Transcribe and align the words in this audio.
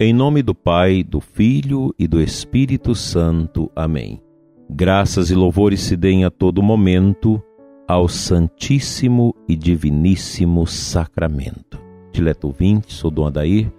Em 0.00 0.12
nome 0.12 0.42
do 0.42 0.56
Pai, 0.56 1.04
do 1.04 1.20
Filho 1.20 1.94
e 1.96 2.08
do 2.08 2.20
Espírito 2.20 2.96
Santo. 2.96 3.70
Amém. 3.76 4.20
Graças 4.68 5.30
e 5.30 5.36
louvores 5.36 5.82
se 5.82 5.96
deem 5.96 6.24
a 6.24 6.30
todo 6.32 6.60
momento 6.60 7.40
ao 7.86 8.08
Santíssimo 8.08 9.32
e 9.48 9.54
Diviníssimo 9.54 10.66
Sacramento. 10.66 11.80
Dileto 12.10 12.48
ouvinte, 12.48 12.92
sou 12.92 13.08
Dom 13.08 13.28
Adair, 13.28 13.72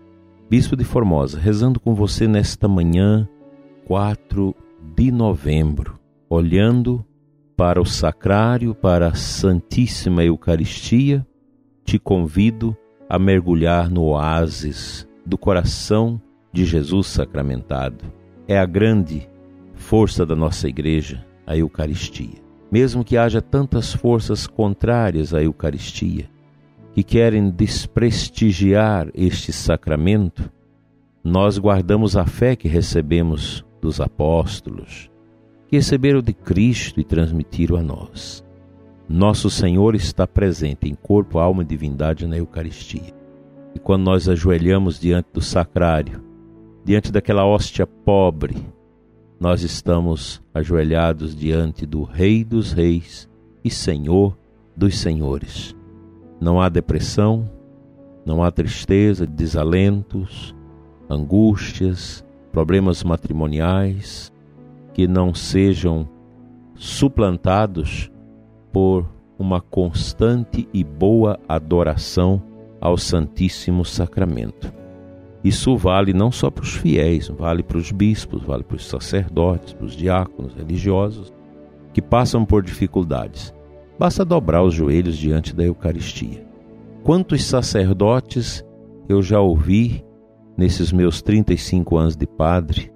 Bispo 0.50 0.78
de 0.78 0.86
Formosa, 0.86 1.38
rezando 1.38 1.82
com 1.82 1.93
você 1.93 2.29
nesta 2.29 2.66
manhã, 2.66 3.28
4 3.84 4.56
de 4.96 5.11
novembro, 5.11 6.00
olhando 6.29 7.06
para 7.57 7.82
o 7.82 7.86
sacrário, 7.86 8.74
para 8.74 9.07
a 9.07 9.16
Santíssima 9.16 10.24
Eucaristia, 10.24 11.28
te 11.84 12.00
convido 12.00 12.74
a 13.10 13.20
mergulhar 13.20 13.89
no 13.89 14.04
oásis 14.04 15.06
do 15.25 15.38
coração 15.38 16.21
de 16.54 16.65
Jesus 16.65 17.07
sacramentado. 17.07 18.06
É 18.47 18.57
a 18.57 18.65
grande 18.65 19.28
força 19.74 20.25
da 20.25 20.36
nossa 20.36 20.68
igreja, 20.68 21.25
a 21.46 21.57
Eucaristia. 21.57 22.43
Mesmo 22.71 23.04
que 23.04 23.18
haja 23.18 23.42
tantas 23.42 23.93
forças 23.93 24.48
contrárias 24.48 25.34
à 25.34 25.42
Eucaristia, 25.42 26.29
que 26.93 27.04
querem 27.04 27.50
desprestigiar 27.50 29.10
este 29.14 29.51
sacramento, 29.51 30.50
nós 31.24 31.57
guardamos 31.57 32.16
a 32.16 32.26
fé 32.26 32.56
que 32.56 32.67
recebemos 32.67 33.66
dos 33.81 34.00
apóstolos, 34.00 35.09
que 35.67 35.76
receberam 35.76 36.22
de 36.22 36.34
Cristo 36.34 37.00
e 37.00 37.03
transmitiram 37.03 37.78
a 37.78 37.81
nós. 37.81 38.45
Nosso 39.08 39.50
Senhor 39.50 39.95
está 39.95 40.26
presente 40.26 40.89
em 40.89 40.95
corpo, 40.95 41.38
alma 41.38 41.64
e 41.64 41.66
divindade 41.66 42.26
na 42.26 42.38
Eucaristia. 42.38 43.15
E 43.76 43.80
quando 43.80 44.04
nós 44.04 44.30
ajoelhamos 44.30 44.98
diante 44.98 45.28
do 45.34 45.42
sacrário, 45.42 46.23
diante 46.84 47.12
daquela 47.12 47.45
hóstia 47.45 47.86
pobre, 47.86 48.56
nós 49.38 49.62
estamos 49.64 50.42
ajoelhados 50.54 51.36
diante 51.36 51.86
do 51.86 52.03
Rei 52.03 52.44
dos 52.44 52.72
Reis 52.72 53.30
e 53.64 53.70
Senhor 53.70 54.38
dos 54.76 54.98
Senhores. 54.98 55.76
Não 56.40 56.62
há 56.62 56.70
depressão, 56.70 57.52
não 58.26 58.42
há 58.42 58.50
tristeza, 58.50 59.28
desalentos, 59.28 60.56
angústias, 61.09 62.26
problemas 62.52 63.03
matrimoniais 63.03 64.31
que 64.94 65.08
não 65.08 65.34
sejam 65.34 66.08
suplantados 66.76 68.09
por 68.72 69.06
uma 69.38 69.59
constante 69.59 70.68
e 70.73 70.84
boa 70.84 71.38
adoração 71.48 72.42
ao 72.80 72.98
Santíssimo 72.98 73.84
Sacramento. 73.84 74.73
Isso 75.44 75.78
vale 75.78 76.14
não 76.14 76.31
só 76.31 76.50
para 76.50 76.64
os 76.64 76.73
fiéis, 76.73 77.28
vale 77.28 77.62
para 77.62 77.78
os 77.78 77.92
bispos, 77.92 78.42
vale 78.42 78.64
para 78.64 78.78
os 78.78 78.88
sacerdotes, 78.88 79.73
para 79.73 79.86
os 79.86 79.95
diáconos 79.95 80.56
religiosos 80.56 81.31
que 81.94 82.02
passam 82.02 82.44
por 82.44 82.64
dificuldades. 82.64 83.53
Basta 83.98 84.26
dobrar 84.26 84.64
os 84.64 84.73
joelhos 84.73 85.16
diante 85.16 85.56
da 85.56 85.64
Eucaristia. 85.64 86.46
Quantos 87.03 87.44
sacerdotes 87.44 88.66
eu 89.08 89.22
já 89.22 89.40
ouvi 89.40 90.03
nesses 90.58 90.92
meus 90.92 91.22
35 91.22 91.96
anos 91.96 92.16
de 92.18 92.26
padre 92.26 92.92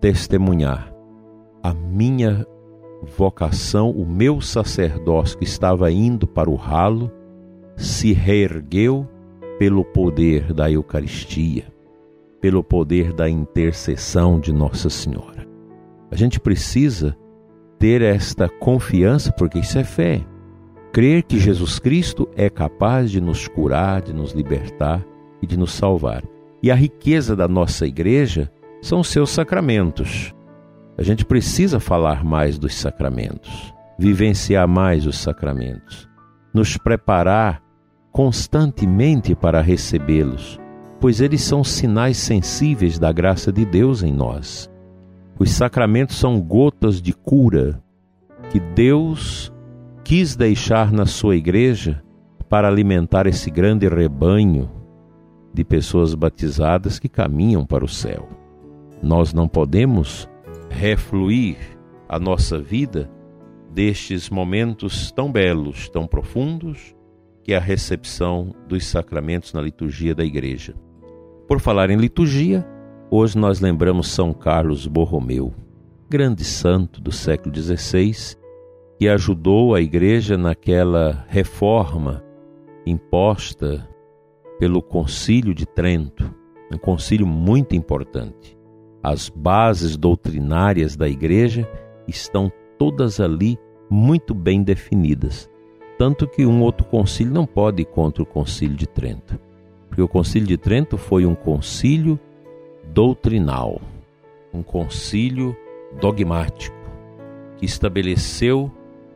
testemunhar 0.00 0.92
a 1.62 1.72
minha 1.72 2.46
vocação, 3.16 3.90
o 3.90 4.06
meu 4.06 4.40
sacerdócio 4.40 5.38
que 5.38 5.44
estava 5.44 5.90
indo 5.92 6.26
para 6.26 6.50
o 6.50 6.54
ralo, 6.56 7.10
se 7.76 8.12
reergueu 8.12 9.06
pelo 9.62 9.84
poder 9.84 10.52
da 10.52 10.68
Eucaristia, 10.68 11.72
pelo 12.40 12.64
poder 12.64 13.12
da 13.12 13.30
intercessão 13.30 14.40
de 14.40 14.52
Nossa 14.52 14.90
Senhora. 14.90 15.46
A 16.10 16.16
gente 16.16 16.40
precisa 16.40 17.16
ter 17.78 18.02
esta 18.02 18.48
confiança, 18.48 19.30
porque 19.30 19.60
isso 19.60 19.78
é 19.78 19.84
fé. 19.84 20.20
Crer 20.92 21.22
que 21.22 21.38
Jesus 21.38 21.78
Cristo 21.78 22.28
é 22.34 22.50
capaz 22.50 23.08
de 23.08 23.20
nos 23.20 23.46
curar, 23.46 24.02
de 24.02 24.12
nos 24.12 24.32
libertar 24.32 25.06
e 25.40 25.46
de 25.46 25.56
nos 25.56 25.72
salvar. 25.72 26.24
E 26.60 26.68
a 26.68 26.74
riqueza 26.74 27.36
da 27.36 27.46
nossa 27.46 27.86
igreja 27.86 28.50
são 28.80 28.98
os 28.98 29.10
seus 29.10 29.30
sacramentos. 29.30 30.34
A 30.98 31.04
gente 31.04 31.24
precisa 31.24 31.78
falar 31.78 32.24
mais 32.24 32.58
dos 32.58 32.74
sacramentos, 32.74 33.72
vivenciar 33.96 34.66
mais 34.66 35.06
os 35.06 35.18
sacramentos, 35.18 36.08
nos 36.52 36.76
preparar 36.76 37.61
constantemente 38.12 39.34
para 39.34 39.62
recebê-los, 39.62 40.60
pois 41.00 41.20
eles 41.20 41.40
são 41.40 41.64
sinais 41.64 42.18
sensíveis 42.18 42.98
da 42.98 43.10
graça 43.10 43.50
de 43.50 43.64
Deus 43.64 44.02
em 44.02 44.12
nós. 44.12 44.70
Os 45.38 45.50
sacramentos 45.50 46.18
são 46.18 46.40
gotas 46.40 47.00
de 47.00 47.14
cura 47.14 47.82
que 48.50 48.60
Deus 48.60 49.50
quis 50.04 50.36
deixar 50.36 50.92
na 50.92 51.06
sua 51.06 51.36
igreja 51.36 52.02
para 52.48 52.68
alimentar 52.68 53.26
esse 53.26 53.50
grande 53.50 53.88
rebanho 53.88 54.70
de 55.54 55.64
pessoas 55.64 56.14
batizadas 56.14 56.98
que 56.98 57.08
caminham 57.08 57.64
para 57.64 57.84
o 57.84 57.88
céu. 57.88 58.28
Nós 59.02 59.32
não 59.32 59.48
podemos 59.48 60.28
refluir 60.68 61.56
a 62.08 62.18
nossa 62.18 62.58
vida 62.58 63.10
destes 63.72 64.28
momentos 64.28 65.10
tão 65.10 65.32
belos, 65.32 65.88
tão 65.88 66.06
profundos, 66.06 66.94
que 67.42 67.52
é 67.52 67.56
a 67.56 67.60
recepção 67.60 68.54
dos 68.68 68.86
sacramentos 68.86 69.52
na 69.52 69.60
liturgia 69.60 70.14
da 70.14 70.24
igreja. 70.24 70.74
Por 71.48 71.60
falar 71.60 71.90
em 71.90 71.96
liturgia, 71.96 72.66
hoje 73.10 73.36
nós 73.36 73.60
lembramos 73.60 74.08
São 74.08 74.32
Carlos 74.32 74.86
Borromeu, 74.86 75.52
grande 76.08 76.44
santo 76.44 77.00
do 77.00 77.10
século 77.10 77.54
XVI, 77.54 78.36
que 78.98 79.08
ajudou 79.08 79.74
a 79.74 79.80
igreja 79.80 80.38
naquela 80.38 81.24
reforma 81.28 82.22
imposta 82.86 83.88
pelo 84.58 84.80
Concílio 84.80 85.54
de 85.54 85.66
Trento, 85.66 86.32
um 86.72 86.78
concílio 86.78 87.26
muito 87.26 87.74
importante. 87.74 88.56
As 89.02 89.28
bases 89.28 89.96
doutrinárias 89.96 90.96
da 90.96 91.08
igreja 91.08 91.68
estão 92.06 92.50
todas 92.78 93.20
ali 93.20 93.58
muito 93.90 94.32
bem 94.32 94.62
definidas 94.62 95.51
tanto 96.02 96.26
que 96.26 96.44
um 96.44 96.62
outro 96.62 96.84
concílio 96.84 97.32
não 97.32 97.46
pode 97.46 97.82
ir 97.82 97.84
contra 97.84 98.24
o 98.24 98.26
concílio 98.26 98.74
de 98.74 98.88
Trento, 98.88 99.38
porque 99.86 100.02
o 100.02 100.08
concílio 100.08 100.48
de 100.48 100.56
Trento 100.56 100.98
foi 100.98 101.24
um 101.24 101.32
concílio 101.32 102.18
doutrinal, 102.92 103.80
um 104.52 104.64
concílio 104.64 105.56
dogmático, 106.00 106.76
que 107.56 107.64
estabeleceu 107.64 108.68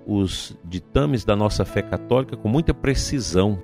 os 0.07 0.57
ditames 0.65 1.25
da 1.25 1.35
nossa 1.35 1.65
fé 1.65 1.83
católica 1.83 2.37
com 2.37 2.49
muita 2.49 2.73
precisão. 2.73 3.61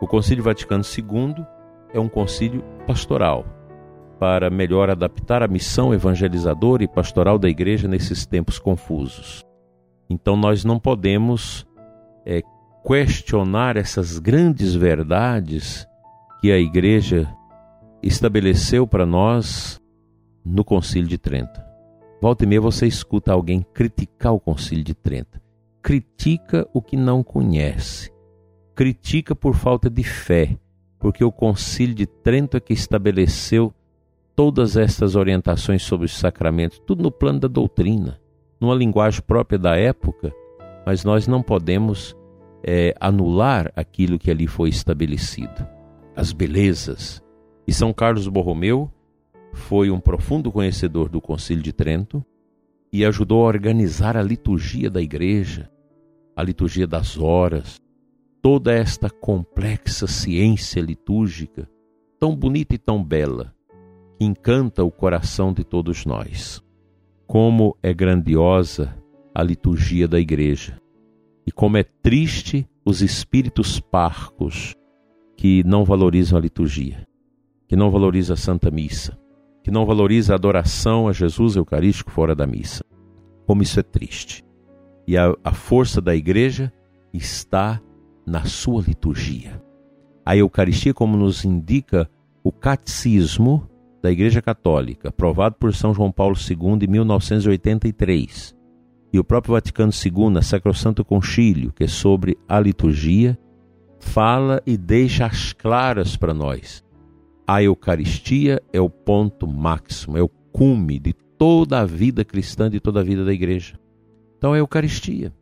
O 0.00 0.08
Concílio 0.08 0.42
Vaticano 0.42 0.82
II 0.82 1.46
é 1.94 2.00
um 2.00 2.08
concílio 2.08 2.64
pastoral, 2.88 3.46
para 4.18 4.50
melhor 4.50 4.90
adaptar 4.90 5.44
a 5.44 5.48
missão 5.48 5.94
evangelizadora 5.94 6.82
e 6.82 6.88
pastoral 6.88 7.38
da 7.38 7.48
igreja 7.48 7.86
nesses 7.86 8.26
tempos 8.26 8.58
confusos. 8.58 9.46
Então 10.10 10.36
nós 10.36 10.64
não 10.64 10.80
podemos 10.80 11.67
é, 12.24 12.42
questionar 12.86 13.76
essas 13.76 14.18
grandes 14.18 14.74
verdades 14.74 15.86
que 16.40 16.50
a 16.50 16.58
Igreja 16.58 17.28
estabeleceu 18.02 18.86
para 18.86 19.04
nós 19.04 19.80
no 20.44 20.64
Concílio 20.64 21.08
de 21.08 21.18
Trento. 21.18 21.60
Volta 22.20 22.44
e 22.44 22.46
meia 22.46 22.60
você 22.60 22.86
escuta 22.86 23.32
alguém 23.32 23.64
criticar 23.74 24.32
o 24.32 24.40
Concílio 24.40 24.84
de 24.84 24.94
Trento. 24.94 25.40
Critica 25.82 26.68
o 26.72 26.82
que 26.82 26.96
não 26.96 27.22
conhece. 27.22 28.10
Critica 28.74 29.34
por 29.34 29.54
falta 29.54 29.88
de 29.90 30.02
fé, 30.02 30.56
porque 30.98 31.22
o 31.22 31.32
Concílio 31.32 31.94
de 31.94 32.06
Trento 32.06 32.56
é 32.56 32.60
que 32.60 32.72
estabeleceu 32.72 33.72
todas 34.34 34.76
estas 34.76 35.16
orientações 35.16 35.82
sobre 35.82 36.06
os 36.06 36.16
sacramentos, 36.16 36.80
tudo 36.86 37.02
no 37.02 37.10
plano 37.10 37.40
da 37.40 37.48
doutrina, 37.48 38.20
numa 38.60 38.74
linguagem 38.74 39.20
própria 39.20 39.58
da 39.58 39.76
época, 39.76 40.32
mas 40.86 41.04
nós 41.04 41.26
não 41.26 41.42
podemos 41.42 42.16
é, 42.70 42.94
anular 43.00 43.72
aquilo 43.74 44.18
que 44.18 44.30
ali 44.30 44.46
foi 44.46 44.68
estabelecido, 44.68 45.66
as 46.14 46.34
belezas. 46.34 47.22
E 47.66 47.72
São 47.72 47.94
Carlos 47.94 48.28
Borromeu 48.28 48.92
foi 49.54 49.90
um 49.90 49.98
profundo 49.98 50.52
conhecedor 50.52 51.08
do 51.08 51.18
Concílio 51.18 51.62
de 51.62 51.72
Trento 51.72 52.22
e 52.92 53.06
ajudou 53.06 53.42
a 53.42 53.46
organizar 53.46 54.18
a 54.18 54.22
liturgia 54.22 54.90
da 54.90 55.00
igreja, 55.00 55.70
a 56.36 56.42
liturgia 56.42 56.86
das 56.86 57.16
horas, 57.16 57.80
toda 58.42 58.70
esta 58.70 59.08
complexa 59.08 60.06
ciência 60.06 60.82
litúrgica, 60.82 61.66
tão 62.20 62.36
bonita 62.36 62.74
e 62.74 62.78
tão 62.78 63.02
bela, 63.02 63.54
que 64.18 64.26
encanta 64.26 64.84
o 64.84 64.90
coração 64.90 65.54
de 65.54 65.64
todos 65.64 66.04
nós. 66.04 66.62
Como 67.26 67.74
é 67.82 67.94
grandiosa 67.94 68.94
a 69.34 69.42
liturgia 69.42 70.06
da 70.06 70.20
igreja 70.20 70.78
e 71.48 71.50
como 71.50 71.78
é 71.78 71.82
triste 71.82 72.68
os 72.84 73.00
espíritos 73.00 73.80
parcos 73.80 74.74
que 75.34 75.64
não 75.64 75.82
valorizam 75.82 76.36
a 76.36 76.42
liturgia. 76.42 77.06
que 77.66 77.74
não 77.74 77.90
valoriza 77.90 78.34
a 78.34 78.36
Santa 78.36 78.70
Missa, 78.70 79.18
que 79.62 79.70
não 79.70 79.86
valoriza 79.86 80.32
a 80.32 80.36
adoração 80.36 81.08
a 81.08 81.12
Jesus 81.12 81.56
Eucarístico 81.56 82.10
fora 82.10 82.34
da 82.34 82.46
missa. 82.46 82.82
Como 83.46 83.62
isso 83.62 83.78
é 83.80 83.82
triste. 83.82 84.42
E 85.06 85.16
a, 85.18 85.34
a 85.44 85.52
força 85.52 86.00
da 86.00 86.14
igreja 86.14 86.72
está 87.12 87.80
na 88.26 88.44
sua 88.44 88.82
liturgia. 88.82 89.62
A 90.24 90.34
Eucaristia, 90.36 90.92
como 90.92 91.16
nos 91.16 91.44
indica 91.44 92.10
o 92.42 92.50
Catecismo 92.50 93.68
da 94.02 94.10
Igreja 94.10 94.40
Católica, 94.40 95.10
aprovado 95.10 95.56
por 95.56 95.74
São 95.74 95.92
João 95.92 96.12
Paulo 96.12 96.36
II 96.36 96.86
em 96.86 96.90
1983, 96.90 98.54
e 99.12 99.18
o 99.18 99.24
próprio 99.24 99.54
Vaticano 99.54 99.92
II, 99.92 100.30
na 100.30 100.42
Sacrosanto 100.42 101.04
Concílio, 101.04 101.72
que 101.72 101.84
é 101.84 101.88
sobre 101.88 102.36
a 102.48 102.60
liturgia, 102.60 103.38
fala 103.98 104.62
e 104.66 104.76
deixa 104.76 105.26
as 105.26 105.52
claras 105.52 106.16
para 106.16 106.34
nós. 106.34 106.84
A 107.46 107.62
Eucaristia 107.62 108.62
é 108.72 108.80
o 108.80 108.90
ponto 108.90 109.46
máximo, 109.46 110.18
é 110.18 110.22
o 110.22 110.28
cume 110.28 110.98
de 110.98 111.14
toda 111.38 111.80
a 111.80 111.86
vida 111.86 112.24
cristã, 112.24 112.68
de 112.68 112.80
toda 112.80 113.00
a 113.00 113.02
vida 113.02 113.24
da 113.24 113.32
igreja. 113.32 113.78
Então, 114.36 114.52
a 114.52 114.58
Eucaristia, 114.58 115.32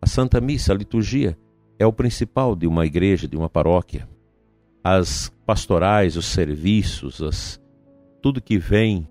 a 0.00 0.06
Santa 0.06 0.40
Missa, 0.40 0.72
a 0.72 0.76
liturgia, 0.76 1.38
é 1.78 1.86
o 1.86 1.92
principal 1.92 2.54
de 2.54 2.66
uma 2.66 2.84
igreja, 2.84 3.26
de 3.26 3.36
uma 3.36 3.48
paróquia. 3.48 4.06
As 4.82 5.32
pastorais, 5.46 6.16
os 6.16 6.26
serviços, 6.26 7.22
as, 7.22 7.60
tudo 8.20 8.42
que 8.42 8.58
vem 8.58 9.08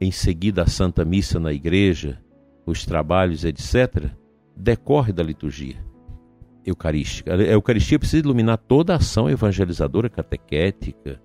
em 0.00 0.12
seguida 0.12 0.62
à 0.62 0.66
Santa 0.66 1.04
Missa 1.04 1.40
na 1.40 1.52
igreja, 1.52 2.20
os 2.70 2.84
trabalhos, 2.84 3.44
etc., 3.44 4.10
decorre 4.56 5.12
da 5.12 5.22
liturgia 5.22 5.76
eucarística. 6.64 7.34
A 7.34 7.36
Eucaristia 7.36 7.98
precisa 7.98 8.22
iluminar 8.22 8.58
toda 8.58 8.92
a 8.92 8.96
ação 8.96 9.30
evangelizadora, 9.30 10.08
catequética, 10.08 11.20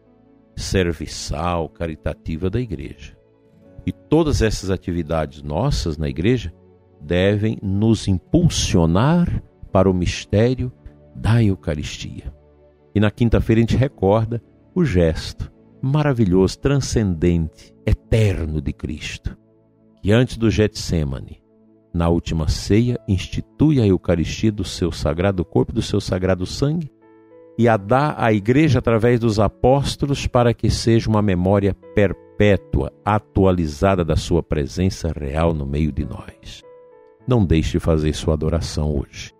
serviçal, 0.56 1.68
caritativa 1.69 2.50
da 2.50 2.60
igreja. 2.60 3.18
E 3.86 3.92
todas 3.92 4.42
essas 4.42 4.69
atividades 4.69 5.42
nossas 5.42 5.98
na 5.98 6.07
igreja 6.07 6.54
devem 7.01 7.57
nos 7.62 8.07
impulsionar 8.07 9.44
para 9.72 9.90
o 9.90 9.94
mistério 9.94 10.72
da 11.16 11.44
Eucaristia. 11.44 12.34
E 12.95 13.00
na 13.00 13.12
quinta-feira 13.12 13.60
a 13.60 13.63
gente 13.63 13.75
recorda 13.75 14.42
o 14.74 14.86
gesto 14.86 15.51
maravilhoso, 15.81 16.57
transcendente, 16.60 17.75
eterno 17.86 18.62
de 18.62 18.72
Cristo, 18.72 19.38
que 20.04 20.12
antes 20.12 20.36
do 20.36 20.52
Getsemane, 20.52 21.42
na 21.94 22.10
última 22.10 22.50
ceia, 22.50 23.00
institui 23.08 23.80
a 23.80 23.88
Eucaristia 23.88 24.52
do 24.52 24.66
seu 24.66 24.92
sagrado 24.92 25.46
corpo, 25.46 25.72
do 25.72 25.82
seu 25.82 26.02
sagrado 26.02 26.46
sangue, 26.46 26.92
e 27.58 27.70
a 27.70 27.78
dá 27.78 28.14
à 28.18 28.34
Igreja 28.34 28.80
através 28.80 29.18
dos 29.18 29.40
apóstolos 29.40 30.28
para 30.28 30.54
que 30.54 30.70
seja 30.70 31.10
uma 31.10 31.22
memória 31.22 31.74
perpétua, 31.96 32.92
atualizada 33.06 34.04
da 34.04 34.18
sua 34.18 34.44
presença 34.44 35.10
real 35.18 35.54
no 35.54 35.66
meio 35.66 35.90
de 35.90 36.04
nós. 36.04 36.62
Não 37.26 37.46
deixe 37.46 37.72
de 37.72 37.80
fazer 37.80 38.12
sua 38.14 38.34
adoração 38.34 38.94
hoje, 38.94 39.32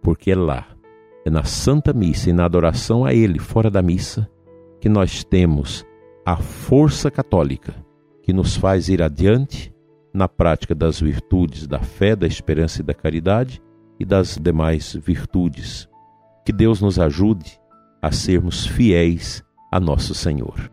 porque 0.00 0.30
é 0.30 0.36
lá, 0.36 0.68
é 1.26 1.28
na 1.28 1.44
Santa 1.44 1.92
Missa 1.92 2.30
e 2.30 2.32
na 2.32 2.46
adoração 2.46 3.04
a 3.04 3.12
Ele 3.12 3.38
fora 3.38 3.70
da 3.70 3.82
missa, 3.82 4.26
que 4.80 4.88
nós 4.88 5.22
temos 5.22 5.84
a 6.24 6.38
força 6.38 7.10
católica 7.10 7.74
que 8.22 8.32
nos 8.32 8.56
faz 8.56 8.88
ir 8.88 9.02
adiante 9.02 9.70
na 10.12 10.28
prática 10.28 10.74
das 10.74 11.00
virtudes 11.00 11.66
da 11.66 11.80
fé, 11.80 12.16
da 12.16 12.26
esperança 12.26 12.80
e 12.80 12.84
da 12.84 12.94
caridade 12.94 13.62
e 13.98 14.04
das 14.04 14.36
demais 14.36 14.94
virtudes. 14.94 15.88
Que 16.44 16.52
Deus 16.52 16.80
nos 16.80 16.98
ajude 16.98 17.60
a 18.00 18.10
sermos 18.10 18.66
fiéis 18.66 19.42
a 19.70 19.78
nosso 19.78 20.14
Senhor. 20.14 20.70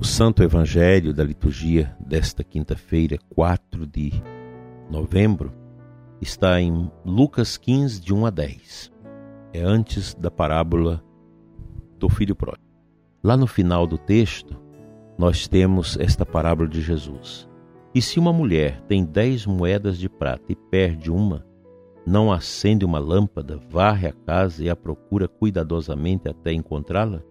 O 0.00 0.04
Santo 0.04 0.42
Evangelho 0.42 1.14
da 1.14 1.24
liturgia 1.24 1.96
desta 1.98 2.44
quinta-feira, 2.44 3.18
4 3.30 3.86
de 3.86 4.12
novembro, 4.90 5.52
está 6.20 6.60
em 6.60 6.90
Lucas 7.04 7.56
15, 7.56 8.00
de 8.00 8.12
1 8.12 8.26
a 8.26 8.30
10. 8.30 8.92
É 9.52 9.62
antes 9.62 10.14
da 10.14 10.30
parábola 10.30 11.02
do 11.98 12.08
filho 12.08 12.36
pródigo. 12.36 12.73
Lá 13.24 13.38
no 13.38 13.46
final 13.46 13.86
do 13.86 13.96
texto, 13.96 14.54
nós 15.16 15.48
temos 15.48 15.96
esta 15.98 16.26
parábola 16.26 16.68
de 16.68 16.82
Jesus. 16.82 17.48
E 17.94 18.02
se 18.02 18.18
uma 18.18 18.34
mulher 18.34 18.82
tem 18.82 19.02
dez 19.02 19.46
moedas 19.46 19.96
de 19.96 20.10
prata 20.10 20.44
e 20.50 20.54
perde 20.54 21.10
uma, 21.10 21.42
não 22.06 22.30
acende 22.30 22.84
uma 22.84 22.98
lâmpada, 22.98 23.58
varre 23.70 24.08
a 24.08 24.12
casa 24.12 24.62
e 24.62 24.68
a 24.68 24.76
procura 24.76 25.26
cuidadosamente 25.26 26.28
até 26.28 26.52
encontrá-la? 26.52 27.22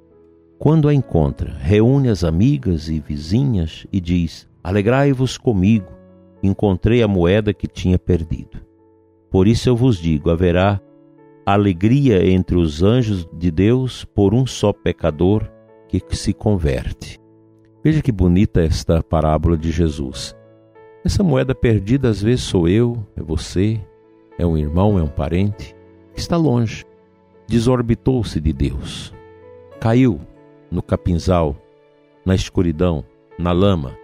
Quando 0.58 0.88
a 0.88 0.94
encontra, 0.96 1.54
reúne 1.54 2.10
as 2.10 2.24
amigas 2.24 2.90
e 2.90 3.00
vizinhas 3.00 3.86
e 3.94 4.02
diz: 4.02 4.50
Alegrai-vos 4.64 5.38
comigo, 5.38 5.92
encontrei 6.42 7.04
a 7.04 7.08
moeda 7.08 7.54
que 7.54 7.68
tinha 7.68 8.00
perdido. 8.00 8.66
Por 9.30 9.48
isso 9.48 9.70
eu 9.70 9.76
vos 9.76 9.98
digo: 9.98 10.32
haverá 10.32 10.82
alegria 11.46 12.28
entre 12.28 12.56
os 12.56 12.82
anjos 12.82 13.28
de 13.32 13.52
Deus 13.52 14.04
por 14.04 14.34
um 14.34 14.48
só 14.48 14.74
pecador 14.74 15.54
que 16.00 16.16
se 16.16 16.34
converte. 16.34 17.20
Veja 17.84 18.02
que 18.02 18.12
bonita 18.12 18.62
esta 18.62 19.04
parábola 19.04 19.58
de 19.58 19.72
Jesus. 19.72 20.36
Essa 21.04 21.24
moeda 21.24 21.54
perdida 21.54 22.10
às 22.10 22.22
vezes 22.22 22.46
sou 22.46 22.68
eu, 22.68 23.06
é 23.16 23.22
você, 23.22 23.80
é 24.38 24.46
um 24.46 24.58
irmão, 24.58 24.98
é 24.98 25.04
um 25.04 25.08
parente, 25.08 25.76
está 26.16 26.38
longe, 26.38 26.86
desorbitou-se 27.48 28.40
de 28.40 28.54
Deus, 28.54 29.14
caiu 29.80 30.20
no 30.72 30.82
capinzal, 30.82 31.56
na 32.26 32.34
escuridão, 32.34 33.04
na 33.38 33.52
lama, 33.52 33.98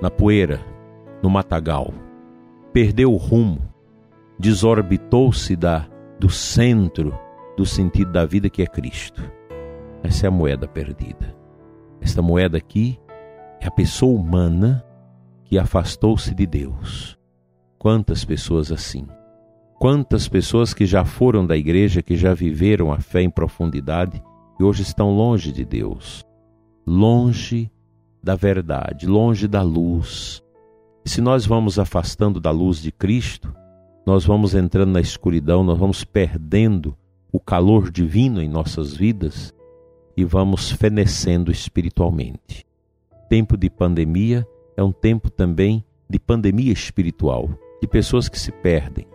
na 0.00 0.10
poeira, 0.10 0.60
no 1.22 1.28
matagal, 1.28 1.92
perdeu 2.72 3.12
o 3.12 3.16
rumo, 3.16 3.60
desorbitou-se 4.38 5.54
da 5.56 5.86
do 6.18 6.28
centro 6.28 7.18
do 7.56 7.64
sentido 7.64 8.12
da 8.12 8.26
vida 8.26 8.50
que 8.50 8.62
é 8.62 8.66
Cristo. 8.66 9.22
Essa 10.02 10.26
é 10.26 10.28
a 10.28 10.30
moeda 10.30 10.66
perdida. 10.66 11.34
Esta 12.00 12.22
moeda 12.22 12.56
aqui 12.56 12.98
é 13.60 13.66
a 13.66 13.70
pessoa 13.70 14.18
humana 14.18 14.84
que 15.44 15.58
afastou-se 15.58 16.34
de 16.34 16.46
Deus. 16.46 17.18
Quantas 17.78 18.24
pessoas 18.24 18.72
assim? 18.72 19.06
Quantas 19.78 20.28
pessoas 20.28 20.74
que 20.74 20.86
já 20.86 21.04
foram 21.04 21.46
da 21.46 21.56
igreja, 21.56 22.02
que 22.02 22.16
já 22.16 22.34
viveram 22.34 22.92
a 22.92 22.98
fé 22.98 23.22
em 23.22 23.30
profundidade 23.30 24.22
e 24.58 24.62
hoje 24.62 24.82
estão 24.82 25.10
longe 25.10 25.52
de 25.52 25.64
Deus, 25.64 26.24
longe 26.86 27.70
da 28.22 28.34
verdade, 28.34 29.06
longe 29.06 29.48
da 29.48 29.62
luz. 29.62 30.42
E 31.04 31.08
se 31.08 31.20
nós 31.20 31.46
vamos 31.46 31.78
afastando 31.78 32.38
da 32.38 32.50
luz 32.50 32.78
de 32.78 32.92
Cristo, 32.92 33.54
nós 34.06 34.24
vamos 34.24 34.54
entrando 34.54 34.92
na 34.92 35.00
escuridão, 35.00 35.64
nós 35.64 35.78
vamos 35.78 36.04
perdendo 36.04 36.96
o 37.32 37.40
calor 37.40 37.90
divino 37.90 38.42
em 38.42 38.48
nossas 38.48 38.94
vidas 38.94 39.54
e 40.20 40.24
vamos 40.24 40.70
fenecendo 40.70 41.50
espiritualmente. 41.50 42.66
Tempo 43.28 43.56
de 43.56 43.70
pandemia 43.70 44.46
é 44.76 44.82
um 44.82 44.92
tempo 44.92 45.30
também 45.30 45.82
de 46.10 46.18
pandemia 46.18 46.72
espiritual, 46.72 47.48
de 47.80 47.88
pessoas 47.88 48.28
que 48.28 48.38
se 48.38 48.52
perdem. 48.52 49.06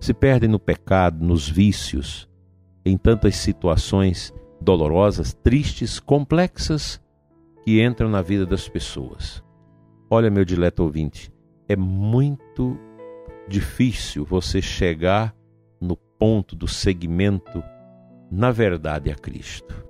Se 0.00 0.14
perdem 0.14 0.48
no 0.48 0.58
pecado, 0.58 1.22
nos 1.22 1.46
vícios, 1.46 2.26
em 2.86 2.96
tantas 2.96 3.36
situações 3.36 4.32
dolorosas, 4.58 5.34
tristes, 5.34 6.00
complexas 6.00 7.02
que 7.62 7.84
entram 7.84 8.08
na 8.08 8.22
vida 8.22 8.46
das 8.46 8.66
pessoas. 8.66 9.42
Olha, 10.08 10.30
meu 10.30 10.44
dileto 10.44 10.84
ouvinte, 10.84 11.30
é 11.68 11.76
muito 11.76 12.78
difícil 13.46 14.24
você 14.24 14.62
chegar 14.62 15.34
no 15.78 15.96
ponto 15.96 16.56
do 16.56 16.66
segmento 16.66 17.62
na 18.30 18.50
verdade 18.50 19.10
a 19.10 19.14
Cristo. 19.14 19.84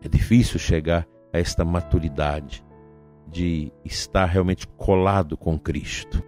É 0.00 0.08
difícil 0.08 0.58
chegar 0.58 1.06
a 1.32 1.38
esta 1.38 1.64
maturidade 1.64 2.64
de 3.30 3.72
estar 3.84 4.26
realmente 4.26 4.66
colado 4.68 5.36
com 5.36 5.58
Cristo, 5.58 6.22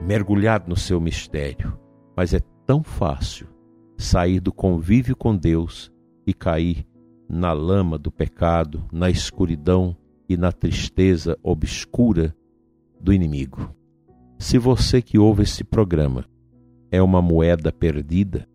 mergulhado 0.00 0.68
no 0.68 0.76
seu 0.76 1.00
mistério, 1.00 1.78
mas 2.16 2.32
é 2.32 2.40
tão 2.64 2.82
fácil 2.82 3.48
sair 3.98 4.40
do 4.40 4.52
convívio 4.52 5.16
com 5.16 5.36
Deus 5.36 5.92
e 6.26 6.32
cair 6.32 6.86
na 7.28 7.52
lama 7.52 7.98
do 7.98 8.10
pecado, 8.10 8.86
na 8.92 9.10
escuridão 9.10 9.96
e 10.28 10.36
na 10.36 10.52
tristeza 10.52 11.36
obscura 11.42 12.34
do 13.00 13.12
inimigo. 13.12 13.74
Se 14.38 14.56
você 14.56 15.02
que 15.02 15.18
ouve 15.18 15.42
esse 15.42 15.64
programa 15.64 16.24
é 16.90 17.02
uma 17.02 17.20
moeda 17.20 17.72
perdida, 17.72 18.48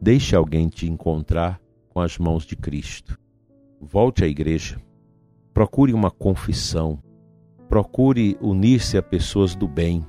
deixe 0.00 0.34
alguém 0.34 0.68
te 0.68 0.88
encontrar 0.88 1.60
com 1.90 2.00
as 2.00 2.18
mãos 2.18 2.44
de 2.44 2.56
Cristo 2.56 3.19
volte 3.80 4.22
à 4.22 4.28
igreja, 4.28 4.78
procure 5.54 5.92
uma 5.92 6.10
confissão, 6.10 7.02
procure 7.68 8.36
unir-se 8.40 8.98
a 8.98 9.02
pessoas 9.02 9.54
do 9.54 9.66
bem. 9.66 10.04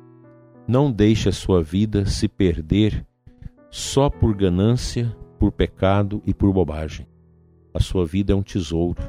Não 0.68 0.92
deixe 0.92 1.30
a 1.30 1.32
sua 1.32 1.64
vida 1.64 2.06
se 2.06 2.28
perder 2.28 3.06
só 3.70 4.10
por 4.10 4.36
ganância, 4.36 5.16
por 5.40 5.52
pecado 5.52 6.22
e 6.26 6.34
por 6.34 6.52
bobagem. 6.52 7.08
A 7.74 7.80
sua 7.80 8.06
vida 8.06 8.34
é 8.34 8.36
um 8.36 8.44
tesouro. 8.44 9.02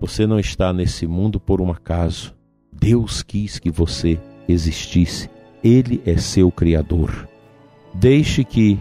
Você 0.00 0.26
não 0.26 0.38
está 0.38 0.72
nesse 0.72 1.06
mundo 1.06 1.40
por 1.40 1.60
um 1.60 1.70
acaso. 1.70 2.34
Deus 2.72 3.22
quis 3.22 3.58
que 3.58 3.70
você 3.70 4.18
existisse. 4.48 5.28
Ele 5.62 6.00
é 6.06 6.16
seu 6.16 6.50
Criador. 6.50 7.28
Deixe 7.92 8.44
que 8.44 8.78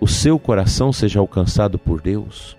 o 0.00 0.06
seu 0.06 0.38
coração 0.38 0.92
seja 0.92 1.18
alcançado 1.18 1.78
por 1.78 2.00
Deus. 2.00 2.56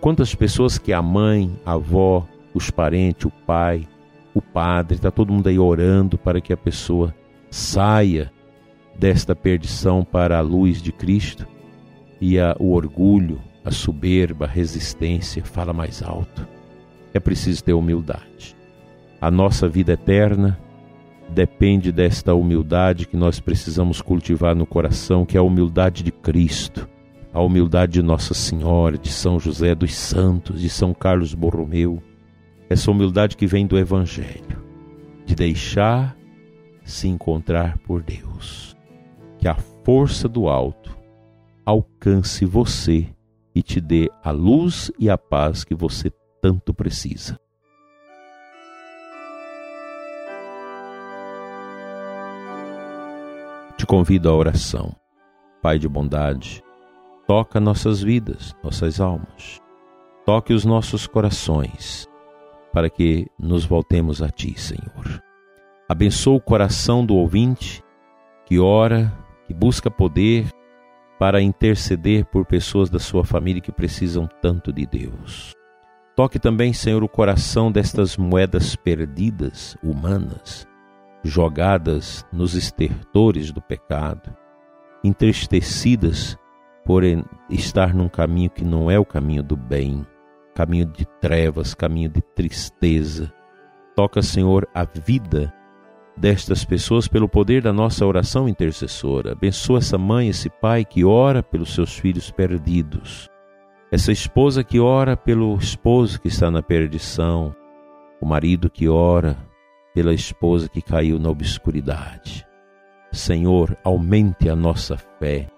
Quantas 0.00 0.34
pessoas 0.34 0.78
que 0.78 0.92
a 0.92 1.02
mãe, 1.02 1.58
a 1.64 1.72
avó, 1.72 2.26
os 2.54 2.70
parentes, 2.70 3.26
o 3.26 3.30
pai, 3.30 3.88
o 4.34 4.40
padre, 4.40 4.96
está 4.96 5.10
todo 5.10 5.32
mundo 5.32 5.48
aí 5.48 5.58
orando 5.58 6.18
para 6.18 6.40
que 6.40 6.52
a 6.52 6.56
pessoa 6.56 7.14
saia 7.50 8.30
desta 8.98 9.34
perdição 9.34 10.04
para 10.04 10.38
a 10.38 10.42
luz 10.42 10.80
de 10.80 10.92
Cristo 10.92 11.46
e 12.20 12.38
a, 12.38 12.56
o 12.58 12.72
orgulho, 12.72 13.40
a 13.64 13.70
soberba, 13.70 14.44
a 14.44 14.48
resistência 14.48 15.44
fala 15.44 15.72
mais 15.72 16.02
alto. 16.02 16.46
É 17.12 17.20
preciso 17.20 17.64
ter 17.64 17.72
humildade. 17.72 18.56
A 19.20 19.30
nossa 19.30 19.68
vida 19.68 19.92
eterna 19.92 20.58
depende 21.28 21.90
desta 21.90 22.34
humildade 22.34 23.06
que 23.06 23.16
nós 23.16 23.40
precisamos 23.40 24.00
cultivar 24.00 24.54
no 24.54 24.66
coração, 24.66 25.24
que 25.24 25.36
é 25.36 25.40
a 25.40 25.42
humildade 25.42 26.02
de 26.02 26.12
Cristo, 26.12 26.88
a 27.36 27.42
humildade 27.42 27.92
de 27.92 28.02
Nossa 28.02 28.32
Senhora, 28.32 28.96
de 28.96 29.12
São 29.12 29.38
José 29.38 29.74
dos 29.74 29.94
Santos, 29.94 30.58
de 30.58 30.70
São 30.70 30.94
Carlos 30.94 31.34
Borromeu. 31.34 32.02
Essa 32.66 32.90
humildade 32.90 33.36
que 33.36 33.46
vem 33.46 33.66
do 33.66 33.76
Evangelho, 33.76 34.64
de 35.26 35.34
deixar 35.34 36.16
se 36.82 37.06
encontrar 37.08 37.76
por 37.80 38.02
Deus. 38.02 38.74
Que 39.36 39.46
a 39.46 39.54
força 39.84 40.26
do 40.26 40.48
alto 40.48 40.96
alcance 41.66 42.46
você 42.46 43.06
e 43.54 43.62
te 43.62 43.82
dê 43.82 44.10
a 44.24 44.30
luz 44.30 44.90
e 44.98 45.10
a 45.10 45.18
paz 45.18 45.62
que 45.62 45.74
você 45.74 46.10
tanto 46.40 46.72
precisa. 46.72 47.38
te 53.76 53.84
convido 53.84 54.30
à 54.30 54.34
oração. 54.34 54.96
Pai 55.60 55.78
de 55.78 55.86
bondade, 55.86 56.64
toca 57.26 57.60
nossas 57.60 58.02
vidas, 58.02 58.54
nossas 58.62 59.00
almas. 59.00 59.60
Toque 60.24 60.52
os 60.52 60.64
nossos 60.64 61.06
corações, 61.06 62.08
para 62.72 62.88
que 62.88 63.26
nos 63.38 63.64
voltemos 63.64 64.22
a 64.22 64.28
Ti, 64.28 64.58
Senhor. 64.58 65.22
Abençoa 65.88 66.36
o 66.36 66.40
coração 66.40 67.04
do 67.04 67.14
ouvinte 67.14 67.82
que 68.44 68.58
ora, 68.58 69.12
que 69.46 69.52
busca 69.52 69.90
poder 69.90 70.48
para 71.18 71.40
interceder 71.40 72.24
por 72.26 72.46
pessoas 72.46 72.88
da 72.88 72.98
sua 72.98 73.24
família 73.24 73.60
que 73.60 73.72
precisam 73.72 74.28
tanto 74.40 74.72
de 74.72 74.86
Deus. 74.86 75.52
Toque 76.14 76.38
também, 76.38 76.72
Senhor, 76.72 77.02
o 77.02 77.08
coração 77.08 77.70
destas 77.70 78.16
moedas 78.16 78.76
perdidas, 78.76 79.76
humanas, 79.82 80.66
jogadas 81.22 82.24
nos 82.32 82.54
estertores 82.54 83.50
do 83.50 83.60
pecado, 83.60 84.34
entristecidas 85.02 86.38
por 86.86 87.02
estar 87.50 87.92
num 87.92 88.08
caminho 88.08 88.48
que 88.48 88.64
não 88.64 88.88
é 88.88 88.96
o 88.98 89.04
caminho 89.04 89.42
do 89.42 89.56
bem, 89.56 90.06
caminho 90.54 90.86
de 90.86 91.04
trevas, 91.20 91.74
caminho 91.74 92.08
de 92.08 92.22
tristeza. 92.22 93.32
Toca, 93.96 94.22
Senhor, 94.22 94.68
a 94.72 94.84
vida 94.84 95.52
destas 96.16 96.64
pessoas 96.64 97.08
pelo 97.08 97.28
poder 97.28 97.60
da 97.60 97.72
nossa 97.72 98.06
oração 98.06 98.48
intercessora. 98.48 99.32
Abençoa 99.32 99.78
essa 99.78 99.98
mãe, 99.98 100.28
esse 100.28 100.48
pai 100.48 100.84
que 100.84 101.04
ora 101.04 101.42
pelos 101.42 101.74
seus 101.74 101.98
filhos 101.98 102.30
perdidos. 102.30 103.28
Essa 103.90 104.12
esposa 104.12 104.62
que 104.62 104.78
ora 104.78 105.16
pelo 105.16 105.56
esposo 105.56 106.20
que 106.20 106.28
está 106.28 106.50
na 106.50 106.62
perdição. 106.62 107.54
O 108.20 108.26
marido 108.26 108.70
que 108.70 108.88
ora 108.88 109.36
pela 109.92 110.14
esposa 110.14 110.68
que 110.68 110.80
caiu 110.80 111.18
na 111.18 111.30
obscuridade. 111.30 112.46
Senhor, 113.12 113.76
aumente 113.82 114.48
a 114.48 114.54
nossa 114.54 114.96
fé, 115.18 115.48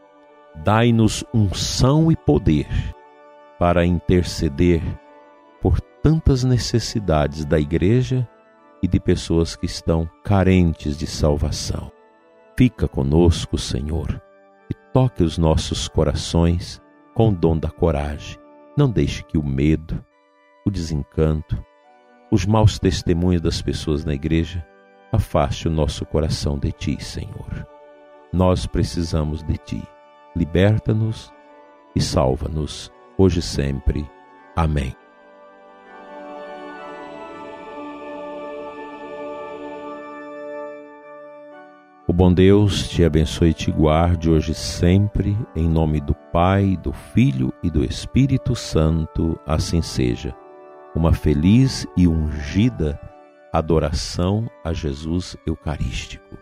dai-nos 0.65 1.25
unção 1.33 2.11
e 2.11 2.17
poder 2.17 2.67
para 3.59 3.85
interceder 3.85 4.83
por 5.61 5.81
tantas 5.81 6.45
necessidades 6.45 7.45
da 7.45 7.59
igreja 7.59 8.29
e 8.83 8.87
de 8.87 9.00
pessoas 9.00 9.57
que 9.57 9.67
estão 9.67 10.09
carentes 10.23 10.97
de 10.97 11.07
salvação. 11.07 11.91
Fica 12.57 12.87
conosco, 12.87 13.59
Senhor, 13.59 14.21
e 14.71 14.75
toque 14.93 15.23
os 15.23 15.38
nossos 15.38 15.88
corações 15.88 16.81
com 17.15 17.31
o 17.31 17.35
dom 17.35 17.57
da 17.57 17.71
coragem. 17.71 18.38
Não 18.77 18.88
deixe 18.88 19.25
que 19.25 19.38
o 19.38 19.45
medo, 19.45 20.05
o 20.65 20.71
desencanto, 20.71 21.65
os 22.31 22.47
maus 22.47 22.79
testemunhos 22.79 23.41
das 23.41 23.61
pessoas 23.62 24.05
na 24.05 24.15
igreja, 24.15 24.65
afaste 25.11 25.67
o 25.67 25.71
nosso 25.71 26.05
coração 26.05 26.59
de 26.59 26.71
ti, 26.71 27.03
Senhor. 27.03 27.67
Nós 28.33 28.67
precisamos 28.67 29.43
de 29.43 29.57
ti. 29.57 29.83
Liberta-nos 30.38 31.33
e 31.97 32.00
salva-nos, 32.00 32.92
hoje 33.18 33.40
e 33.40 33.42
sempre. 33.42 34.09
Amém. 34.54 34.95
O 42.07 42.12
bom 42.12 42.33
Deus 42.33 42.88
te 42.88 43.02
abençoe 43.02 43.50
e 43.50 43.52
te 43.52 43.73
guarde 43.73 44.30
hoje 44.30 44.52
e 44.52 44.54
sempre, 44.54 45.37
em 45.57 45.68
nome 45.68 46.00
do 46.00 46.14
Pai, 46.33 46.78
do 46.85 46.92
Filho 46.92 47.52
e 47.61 47.68
do 47.68 47.85
Espírito 47.85 48.54
Santo, 48.54 49.37
assim 49.45 49.83
seja 49.83 50.33
uma 50.95 51.12
feliz 51.12 51.85
e 51.97 52.07
ungida 52.07 52.97
adoração 53.52 54.49
a 54.64 54.73
Jesus 54.73 55.37
Eucarístico. 55.45 56.38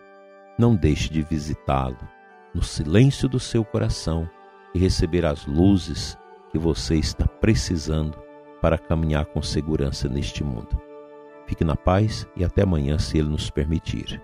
Não 0.55 0.75
deixe 0.75 1.09
de 1.11 1.23
visitá-lo 1.23 2.16
no 2.57 2.63
silêncio 2.63 3.29
do 3.29 3.39
seu 3.39 3.63
coração 3.63 4.27
e 4.73 4.79
receber 4.79 5.23
as 5.27 5.45
luzes 5.45 6.17
que 6.49 6.57
você 6.57 6.95
está 6.95 7.27
precisando 7.27 8.17
para 8.59 8.79
caminhar 8.79 9.27
com 9.27 9.43
segurança 9.43 10.09
neste 10.09 10.43
mundo. 10.43 10.75
Fique 11.45 11.63
na 11.63 11.75
paz 11.75 12.27
e 12.35 12.43
até 12.43 12.63
amanhã, 12.63 12.97
se 12.97 13.19
Ele 13.19 13.29
nos 13.29 13.51
permitir. 13.51 14.19